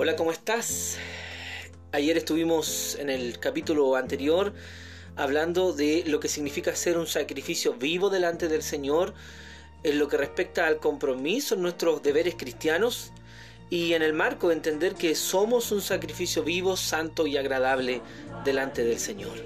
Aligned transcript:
Hola, 0.00 0.14
¿cómo 0.14 0.30
estás? 0.30 0.96
Ayer 1.90 2.16
estuvimos 2.16 2.96
en 3.00 3.10
el 3.10 3.40
capítulo 3.40 3.96
anterior 3.96 4.52
hablando 5.16 5.72
de 5.72 6.04
lo 6.06 6.20
que 6.20 6.28
significa 6.28 6.76
ser 6.76 6.96
un 6.98 7.08
sacrificio 7.08 7.74
vivo 7.74 8.08
delante 8.08 8.46
del 8.46 8.62
Señor 8.62 9.12
en 9.82 9.98
lo 9.98 10.06
que 10.06 10.16
respecta 10.16 10.68
al 10.68 10.78
compromiso 10.78 11.56
en 11.56 11.62
nuestros 11.62 12.00
deberes 12.00 12.36
cristianos 12.36 13.10
y 13.70 13.94
en 13.94 14.02
el 14.02 14.12
marco 14.12 14.50
de 14.50 14.54
entender 14.54 14.94
que 14.94 15.16
somos 15.16 15.72
un 15.72 15.82
sacrificio 15.82 16.44
vivo, 16.44 16.76
santo 16.76 17.26
y 17.26 17.36
agradable 17.36 18.00
delante 18.44 18.84
del 18.84 19.00
Señor. 19.00 19.36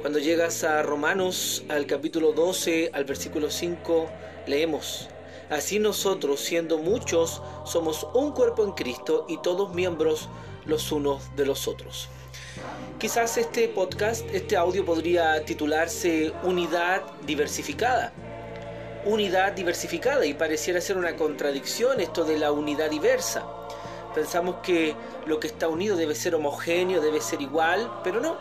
Cuando 0.00 0.18
llegas 0.18 0.64
a 0.64 0.82
Romanos 0.82 1.62
al 1.68 1.86
capítulo 1.86 2.32
12, 2.32 2.90
al 2.92 3.04
versículo 3.04 3.48
5, 3.48 4.10
leemos, 4.48 5.08
Así 5.52 5.78
nosotros, 5.78 6.40
siendo 6.40 6.78
muchos, 6.78 7.42
somos 7.66 8.06
un 8.14 8.32
cuerpo 8.32 8.64
en 8.64 8.72
Cristo 8.72 9.26
y 9.28 9.36
todos 9.36 9.74
miembros 9.74 10.30
los 10.64 10.90
unos 10.90 11.36
de 11.36 11.44
los 11.44 11.68
otros. 11.68 12.08
Quizás 12.98 13.36
este 13.36 13.68
podcast, 13.68 14.24
este 14.32 14.56
audio 14.56 14.82
podría 14.82 15.44
titularse 15.44 16.32
Unidad 16.42 17.02
diversificada. 17.26 18.14
Unidad 19.04 19.52
diversificada 19.52 20.24
y 20.24 20.32
pareciera 20.32 20.80
ser 20.80 20.96
una 20.96 21.16
contradicción 21.16 22.00
esto 22.00 22.24
de 22.24 22.38
la 22.38 22.50
unidad 22.50 22.88
diversa. 22.88 23.44
Pensamos 24.14 24.56
que 24.62 24.96
lo 25.26 25.38
que 25.38 25.48
está 25.48 25.68
unido 25.68 25.96
debe 25.96 26.14
ser 26.14 26.34
homogéneo, 26.34 27.02
debe 27.02 27.20
ser 27.20 27.42
igual, 27.42 28.00
pero 28.02 28.20
no. 28.20 28.38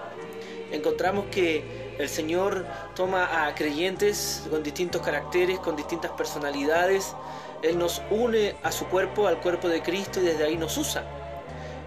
Encontramos 0.72 1.26
que 1.30 1.81
el 2.02 2.10
Señor 2.10 2.66
toma 2.96 3.46
a 3.46 3.54
creyentes 3.54 4.44
con 4.50 4.64
distintos 4.64 5.02
caracteres, 5.02 5.60
con 5.60 5.76
distintas 5.76 6.12
personalidades. 6.12 7.16
Él 7.62 7.78
nos 7.78 8.02
une 8.10 8.56
a 8.64 8.72
su 8.72 8.86
cuerpo, 8.88 9.28
al 9.28 9.40
cuerpo 9.40 9.70
de 9.70 9.82
Cristo 9.82 10.20
y 10.20 10.24
desde 10.24 10.46
ahí 10.46 10.58
nos 10.58 10.78
usa. 10.78 11.04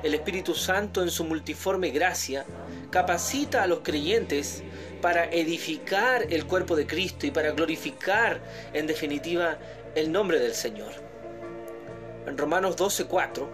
El 0.05 0.14
Espíritu 0.14 0.55
Santo 0.55 1.02
en 1.02 1.11
su 1.11 1.25
multiforme 1.25 1.91
gracia 1.91 2.44
capacita 2.91 3.62
a 3.62 3.66
los 3.66 3.80
creyentes 3.80 4.62
para 5.00 5.25
edificar 5.25 6.27
el 6.31 6.47
cuerpo 6.47 6.77
de 6.77 6.86
Cristo 6.86 7.27
y 7.27 7.31
para 7.31 7.50
glorificar 7.50 8.41
en 8.72 8.86
definitiva 8.86 9.58
el 9.94 10.12
nombre 10.12 10.38
del 10.38 10.55
Señor. 10.55 10.92
En 12.27 12.38
Romanos 12.38 12.77
12:4, 12.77 13.48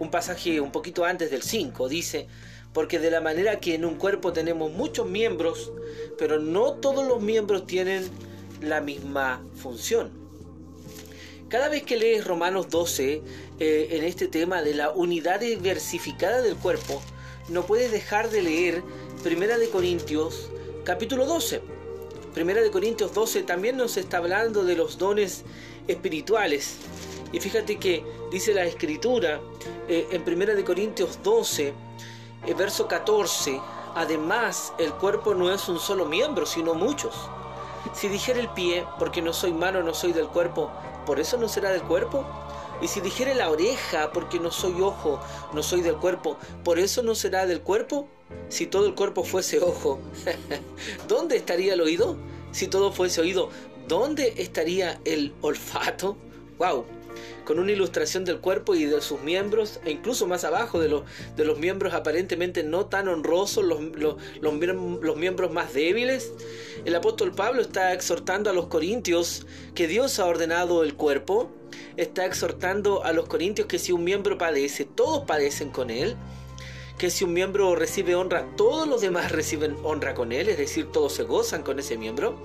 un 0.00 0.10
pasaje 0.10 0.60
un 0.60 0.72
poquito 0.72 1.04
antes 1.04 1.30
del 1.30 1.42
5, 1.42 1.88
dice, 1.88 2.26
porque 2.74 2.98
de 2.98 3.10
la 3.10 3.20
manera 3.20 3.60
que 3.60 3.76
en 3.76 3.84
un 3.84 3.94
cuerpo 3.94 4.32
tenemos 4.32 4.70
muchos 4.72 5.06
miembros, 5.06 5.72
pero 6.18 6.40
no 6.40 6.74
todos 6.74 7.06
los 7.06 7.22
miembros 7.22 7.66
tienen 7.66 8.10
la 8.60 8.80
misma 8.80 9.42
función. 9.54 10.10
Cada 11.48 11.68
vez 11.68 11.84
que 11.84 11.96
lees 11.96 12.26
Romanos 12.26 12.68
12 12.68 13.22
eh, 13.60 13.88
en 13.92 14.02
este 14.02 14.26
tema 14.26 14.60
de 14.60 14.74
la 14.74 14.90
unidad 14.90 15.38
diversificada 15.38 16.42
del 16.42 16.56
cuerpo, 16.56 17.00
no 17.48 17.64
puedes 17.64 17.92
dejar 17.92 18.28
de 18.30 18.42
leer 18.42 18.82
Primera 19.22 19.56
de 19.56 19.68
Corintios 19.68 20.50
capítulo 20.84 21.26
12. 21.26 21.62
Primera 22.34 22.60
de 22.60 22.72
Corintios 22.72 23.14
12 23.14 23.44
también 23.44 23.76
nos 23.76 23.96
está 23.96 24.16
hablando 24.16 24.64
de 24.64 24.74
los 24.74 24.98
dones 24.98 25.44
espirituales. 25.86 26.76
Y 27.32 27.38
fíjate 27.38 27.78
que 27.78 28.04
dice 28.32 28.52
la 28.52 28.64
escritura 28.64 29.40
eh, 29.88 30.08
en 30.10 30.24
Primera 30.24 30.56
de 30.56 30.64
Corintios 30.64 31.20
12 31.22 31.72
el 32.46 32.54
verso 32.54 32.88
14, 32.88 33.60
además 33.94 34.72
el 34.78 34.92
cuerpo 34.92 35.34
no 35.34 35.52
es 35.52 35.68
un 35.68 35.78
solo 35.78 36.06
miembro, 36.06 36.46
sino 36.46 36.74
muchos. 36.74 37.14
Si 37.92 38.08
dijera 38.08 38.40
el 38.40 38.48
pie, 38.48 38.86
porque 38.98 39.22
no 39.22 39.32
soy 39.32 39.52
mano, 39.52 39.82
no 39.82 39.94
soy 39.94 40.12
del 40.12 40.26
cuerpo, 40.26 40.70
¿por 41.06 41.20
eso 41.20 41.36
no 41.36 41.48
será 41.48 41.70
del 41.70 41.82
cuerpo? 41.82 42.24
Y 42.82 42.88
si 42.88 43.00
dijere 43.00 43.34
la 43.34 43.50
oreja, 43.50 44.10
porque 44.12 44.40
no 44.40 44.50
soy 44.50 44.80
ojo, 44.80 45.20
no 45.52 45.62
soy 45.62 45.80
del 45.80 45.96
cuerpo, 45.96 46.36
¿por 46.64 46.78
eso 46.78 47.02
no 47.02 47.14
será 47.14 47.46
del 47.46 47.60
cuerpo? 47.60 48.08
Si 48.48 48.66
todo 48.66 48.86
el 48.86 48.94
cuerpo 48.94 49.24
fuese 49.24 49.60
ojo, 49.60 50.00
¿dónde 51.08 51.36
estaría 51.36 51.74
el 51.74 51.80
oído? 51.80 52.16
Si 52.52 52.68
todo 52.68 52.92
fuese 52.92 53.20
oído, 53.20 53.50
¿dónde 53.88 54.34
estaría 54.38 55.00
el 55.04 55.34
olfato? 55.40 56.16
¡Wow! 56.58 56.84
con 57.44 57.58
una 57.58 57.72
ilustración 57.72 58.24
del 58.24 58.38
cuerpo 58.40 58.74
y 58.74 58.84
de 58.84 59.00
sus 59.00 59.20
miembros, 59.20 59.80
e 59.84 59.90
incluso 59.90 60.26
más 60.26 60.44
abajo 60.44 60.80
de, 60.80 60.88
los, 60.88 61.02
de 61.36 61.44
los 61.44 61.58
miembros 61.58 61.94
aparentemente 61.94 62.62
no 62.62 62.86
tan 62.86 63.08
honrosos, 63.08 63.64
los, 63.64 63.80
los, 63.96 64.16
los, 64.40 65.16
miembros 65.16 65.52
más 65.52 65.72
débiles. 65.74 66.32
El 66.84 66.94
apóstol 66.94 67.32
Pablo 67.32 67.60
está 67.60 67.92
exhortando 67.92 68.50
a 68.50 68.52
los 68.52 68.66
corintios 68.66 69.46
que 69.74 69.86
Dios 69.86 70.18
ha 70.18 70.26
ordenado 70.26 70.82
el 70.82 70.94
cuerpo, 70.94 71.50
está 71.96 72.24
exhortando 72.24 73.04
a 73.04 73.12
los 73.12 73.26
corintios 73.26 73.68
que 73.68 73.78
si 73.78 73.92
un 73.92 74.04
miembro 74.04 74.38
padece, 74.38 74.84
todos 74.84 75.24
padecen 75.24 75.70
con 75.70 75.90
él 75.90 76.16
que 76.98 77.10
si 77.10 77.24
un 77.24 77.32
miembro 77.32 77.74
recibe 77.74 78.14
honra, 78.14 78.46
todos 78.56 78.86
los 78.86 79.00
demás 79.00 79.32
reciben 79.32 79.76
honra 79.82 80.14
con 80.14 80.30
él, 80.30 80.48
es 80.48 80.58
decir, 80.58 80.92
todos 80.92 81.12
se 81.12 81.24
gozan 81.24 81.64
con 81.64 81.80
ese 81.80 81.98
miembro. 81.98 82.38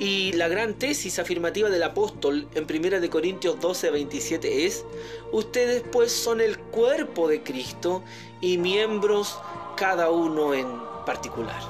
Y 0.00 0.32
la 0.32 0.48
gran 0.48 0.72
tesis 0.78 1.18
afirmativa 1.18 1.68
del 1.68 1.82
apóstol 1.82 2.48
en 2.54 2.64
1 2.64 3.10
Corintios 3.10 3.60
12, 3.60 3.90
27 3.90 4.64
es, 4.64 4.86
ustedes 5.30 5.84
pues 5.92 6.10
son 6.10 6.40
el 6.40 6.58
cuerpo 6.58 7.28
de 7.28 7.42
Cristo 7.42 8.02
y 8.40 8.56
miembros 8.56 9.38
cada 9.76 10.10
uno 10.10 10.54
en 10.54 10.66
particular. 11.04 11.60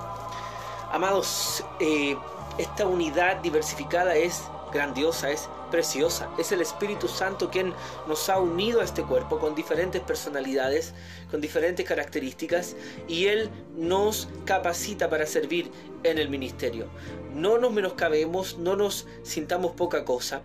Amados, 0.92 1.64
eh, 1.80 2.16
esta 2.56 2.86
unidad 2.86 3.38
diversificada 3.38 4.14
es 4.14 4.44
grandiosa, 4.72 5.30
es 5.30 5.48
preciosa. 5.70 6.28
Es 6.38 6.52
el 6.52 6.60
Espíritu 6.60 7.08
Santo 7.08 7.50
quien 7.50 7.72
nos 8.06 8.28
ha 8.28 8.38
unido 8.38 8.80
a 8.80 8.84
este 8.84 9.02
cuerpo 9.02 9.38
con 9.38 9.54
diferentes 9.54 10.00
personalidades, 10.02 10.94
con 11.30 11.40
diferentes 11.40 11.86
características, 11.86 12.76
y 13.08 13.26
Él 13.26 13.50
nos 13.76 14.28
capacita 14.44 15.08
para 15.08 15.26
servir 15.26 15.70
en 16.02 16.18
el 16.18 16.28
ministerio. 16.28 16.88
No 17.34 17.58
nos 17.58 17.72
menoscabemos, 17.72 18.58
no 18.58 18.76
nos 18.76 19.06
sintamos 19.22 19.72
poca 19.72 20.04
cosa. 20.04 20.42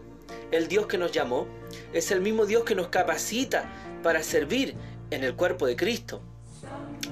El 0.51 0.67
Dios 0.67 0.87
que 0.87 0.97
nos 0.97 1.11
llamó 1.11 1.47
es 1.93 2.11
el 2.11 2.21
mismo 2.21 2.45
Dios 2.45 2.63
que 2.63 2.75
nos 2.75 2.87
capacita 2.87 3.71
para 4.03 4.21
servir 4.23 4.75
en 5.11 5.23
el 5.23 5.35
cuerpo 5.35 5.65
de 5.65 5.75
Cristo. 5.75 6.21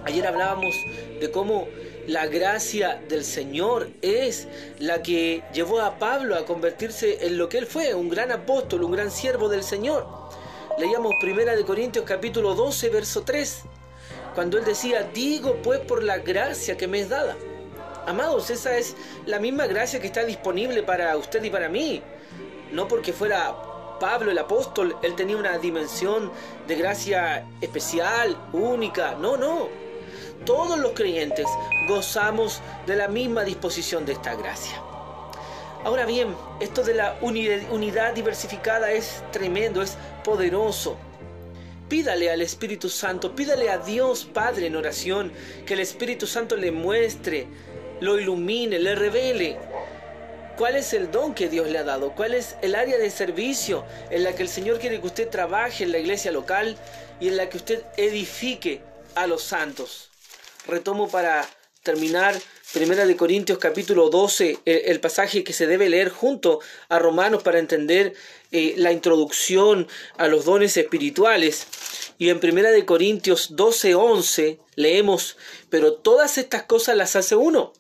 Ayer 0.06 0.25
hablábamos 0.28 0.75
de 1.19 1.31
cómo 1.31 1.68
la 2.08 2.28
gracia 2.28 3.02
del 3.08 3.24
Señor 3.24 3.90
es 4.02 4.47
la 4.80 5.02
que 5.02 5.44
llevó 5.53 5.80
a 5.81 5.97
Pablo 5.97 6.36
a 6.36 6.46
convertirse 6.46 7.25
en 7.25 7.38
lo 7.38 7.47
que 7.47 7.58
él 7.58 7.66
fue, 7.66 7.94
un 7.94 8.09
gran 8.09 8.31
apóstol, 8.31 8.84
un 8.84 8.91
gran 8.91 9.09
siervo 9.09 9.47
del 9.47 9.64
Señor. 9.64 10.06
Leíamos 10.78 11.13
Primera 11.19 11.56
de 11.56 11.63
Corintios 11.63 12.06
capítulo 12.06 12.56
12, 12.56 12.90
verso 12.90 13.24
3, 13.24 13.63
cuando 14.36 14.58
él 14.58 14.66
decía, 14.66 15.09
digo 15.13 15.58
pues 15.63 15.80
por 15.80 16.03
la 16.03 16.18
gracia 16.18 16.75
que 16.75 16.88
me 16.88 17.00
es 17.00 17.09
dada. 17.09 17.38
Amados, 18.06 18.50
esa 18.50 18.78
es 18.78 18.96
la 19.25 19.40
misma 19.40 19.66
gracia 19.66 20.02
que 20.02 20.08
está 20.08 20.25
disponible 20.25 20.84
para 20.84 21.16
usted 21.16 21.42
y 21.44 21.50
para 21.50 21.69
mí. 21.69 22.02
No 22.74 22.88
porque 22.88 23.13
fuera 23.13 23.56
Pablo 24.00 24.31
el 24.31 24.38
apóstol, 24.38 24.97
él 25.03 25.16
tenía 25.16 25.38
una 25.38 25.58
dimensión 25.58 26.31
de 26.68 26.75
gracia 26.75 27.47
especial, 27.62 28.36
única. 28.52 29.16
No, 29.16 29.38
no 29.38 29.83
todos 30.46 30.80
los 30.80 30.92
creyentes 30.92 31.48
gozamos 31.88 32.62
de 32.86 32.96
la 32.96 33.08
misma 33.08 33.44
disposición 33.44 34.06
de 34.06 34.14
esta 34.14 34.36
gracia. 34.36 34.81
Ahora 35.84 36.06
bien, 36.06 36.34
esto 36.62 36.81
de 36.84 36.94
la 36.94 37.18
unidad 37.22 38.14
diversificada 38.14 38.92
es 38.92 39.22
tremendo, 39.31 39.81
es 39.81 39.98
poderoso. 40.24 40.96
Pídale 41.90 42.31
al 42.31 42.42
Espíritu 42.42 42.90
Santo, 42.90 43.36
pídale 43.36 43.70
a 43.70 43.80
Dios 43.80 44.24
Padre 44.24 44.68
en 44.68 44.78
oración, 44.78 45.34
que 45.66 45.74
el 45.74 45.81
Espíritu 45.81 46.26
Santo 46.26 46.56
le 46.56 46.72
muestre, 46.72 47.48
lo 48.00 48.18
ilumine, 48.18 48.80
le 48.80 48.96
revele 48.96 49.58
cuál 50.58 50.78
es 50.78 50.94
el 50.94 51.12
don 51.12 51.34
que 51.34 51.50
Dios 51.50 51.68
le 51.68 51.80
ha 51.80 51.84
dado, 51.84 52.14
cuál 52.14 52.34
es 52.34 52.56
el 52.62 52.75
área 52.75 52.98
de 52.98 53.10
servicio 53.10 53.84
en 54.10 54.24
la 54.24 54.34
que 54.34 54.44
el 54.44 54.50
Señor 54.50 54.80
quiere 54.80 55.02
que 55.02 55.08
usted 55.08 55.30
trabaje 55.30 55.84
en 55.84 55.92
la 55.92 55.98
iglesia 55.98 56.31
local 56.31 56.78
y 57.19 57.28
en 57.28 57.38
la 57.38 57.50
que 57.50 57.57
usted 57.57 57.84
edifique 57.98 58.81
a 59.16 59.28
los 59.28 59.44
santos 59.44 60.12
retomo 60.68 61.10
para 61.10 61.48
terminar 61.83 62.39
Primera 62.74 63.06
de 63.06 63.15
Corintios 63.15 63.60
capítulo 63.60 64.10
12, 64.10 64.60
el, 64.65 65.00
pasaje 65.00 65.44
que 65.44 65.54
se 65.54 65.68
debe 65.68 65.89
leer 65.89 66.10
junto 66.10 66.60
a 66.89 66.98
Romanos 66.98 67.44
para 67.44 67.60
entender 67.60 68.15
eh, 68.51 68.74
la 68.77 68.92
introducción 68.92 69.88
a 70.18 70.27
los 70.27 70.45
dones 70.45 70.75
espirituales. 70.75 71.68
Y 72.18 72.30
en 72.30 72.39
Primera 72.39 72.71
de 72.71 72.83
Corintios 72.83 73.56
12, 73.56 73.94
11 73.94 74.60
leemos, 74.75 75.38
pero 75.69 75.94
todas 75.94 76.39
estas 76.39 76.63
cosas 76.63 76.98
las 76.98 77.16
hace 77.16 77.36
uno. 77.36 77.74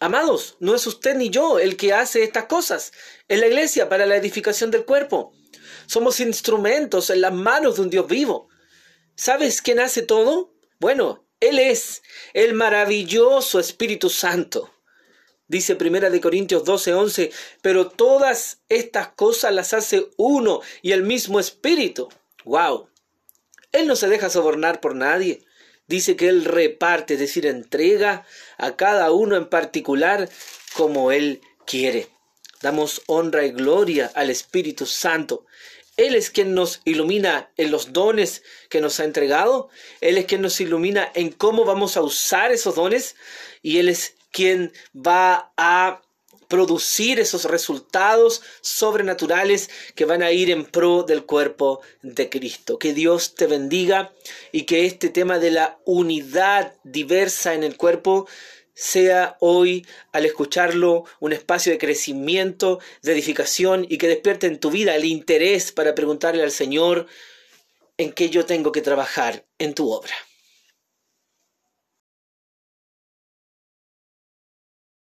Amados, 0.00 0.56
no 0.60 0.74
es 0.74 0.86
usted 0.86 1.16
ni 1.16 1.30
yo 1.30 1.58
el 1.58 1.78
que 1.78 1.94
hace 1.94 2.22
estas 2.22 2.44
cosas, 2.44 2.92
es 3.28 3.40
la 3.40 3.46
iglesia 3.46 3.88
para 3.88 4.04
la 4.04 4.16
edificación 4.16 4.70
del 4.70 4.84
cuerpo. 4.84 5.32
Somos 5.86 6.20
instrumentos 6.20 7.08
en 7.08 7.22
las 7.22 7.32
manos 7.32 7.76
de 7.76 7.82
un 7.82 7.90
Dios 7.90 8.06
vivo. 8.06 8.48
¿Sabes 9.14 9.62
quién 9.62 9.80
hace 9.80 10.02
todo? 10.02 10.52
Bueno, 10.78 11.25
él 11.40 11.58
es 11.58 12.02
el 12.32 12.54
maravilloso 12.54 13.60
Espíritu 13.60 14.08
Santo. 14.08 14.70
Dice 15.48 15.76
Primera 15.76 16.10
de 16.10 16.20
Corintios 16.20 16.64
12, 16.64 16.94
11, 16.94 17.30
pero 17.62 17.88
todas 17.88 18.58
estas 18.68 19.08
cosas 19.08 19.52
las 19.52 19.74
hace 19.74 20.08
uno 20.16 20.60
y 20.82 20.92
el 20.92 21.02
mismo 21.02 21.38
Espíritu. 21.38 22.08
¡Wow! 22.44 22.88
Él 23.72 23.86
no 23.86 23.96
se 23.96 24.08
deja 24.08 24.30
sobornar 24.30 24.80
por 24.80 24.96
nadie. 24.96 25.44
Dice 25.86 26.16
que 26.16 26.28
Él 26.28 26.44
reparte, 26.44 27.14
es 27.14 27.20
decir, 27.20 27.46
entrega 27.46 28.24
a 28.56 28.74
cada 28.74 29.12
uno 29.12 29.36
en 29.36 29.48
particular 29.48 30.28
como 30.74 31.12
Él 31.12 31.42
quiere. 31.64 32.08
Damos 32.62 33.02
honra 33.06 33.44
y 33.44 33.50
gloria 33.50 34.10
al 34.14 34.30
Espíritu 34.30 34.86
Santo. 34.86 35.46
Él 35.96 36.14
es 36.14 36.30
quien 36.30 36.54
nos 36.54 36.80
ilumina 36.84 37.50
en 37.56 37.70
los 37.70 37.92
dones 37.92 38.42
que 38.68 38.80
nos 38.80 39.00
ha 39.00 39.04
entregado. 39.04 39.70
Él 40.00 40.18
es 40.18 40.26
quien 40.26 40.42
nos 40.42 40.60
ilumina 40.60 41.10
en 41.14 41.30
cómo 41.30 41.64
vamos 41.64 41.96
a 41.96 42.02
usar 42.02 42.52
esos 42.52 42.74
dones. 42.74 43.16
Y 43.62 43.78
Él 43.78 43.88
es 43.88 44.14
quien 44.30 44.72
va 44.94 45.52
a 45.56 46.02
producir 46.48 47.18
esos 47.18 47.44
resultados 47.44 48.42
sobrenaturales 48.60 49.70
que 49.94 50.04
van 50.04 50.22
a 50.22 50.32
ir 50.32 50.50
en 50.50 50.64
pro 50.64 51.02
del 51.02 51.24
cuerpo 51.24 51.80
de 52.02 52.28
Cristo. 52.28 52.78
Que 52.78 52.92
Dios 52.92 53.34
te 53.34 53.46
bendiga 53.46 54.12
y 54.52 54.62
que 54.62 54.86
este 54.86 55.08
tema 55.08 55.38
de 55.38 55.50
la 55.50 55.78
unidad 55.84 56.74
diversa 56.84 57.54
en 57.54 57.64
el 57.64 57.76
cuerpo 57.76 58.28
sea 58.76 59.38
hoy, 59.40 59.86
al 60.12 60.26
escucharlo, 60.26 61.04
un 61.18 61.32
espacio 61.32 61.72
de 61.72 61.78
crecimiento, 61.78 62.78
de 63.02 63.12
edificación 63.12 63.86
y 63.88 63.96
que 63.96 64.06
despierte 64.06 64.46
en 64.46 64.60
tu 64.60 64.70
vida 64.70 64.94
el 64.94 65.06
interés 65.06 65.72
para 65.72 65.94
preguntarle 65.94 66.42
al 66.42 66.50
Señor 66.50 67.06
en 67.96 68.12
qué 68.12 68.28
yo 68.28 68.44
tengo 68.44 68.72
que 68.72 68.82
trabajar 68.82 69.46
en 69.58 69.72
tu 69.72 69.90
obra. 69.90 70.14